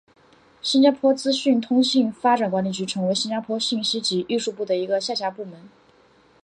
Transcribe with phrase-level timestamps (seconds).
[0.63, 5.69] 新加坡资讯通信发展管理局成为新加坡信息及艺术部的一个下辖部门。